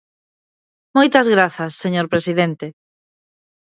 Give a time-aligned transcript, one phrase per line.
[0.97, 2.67] Moitas grazas, señor presidente.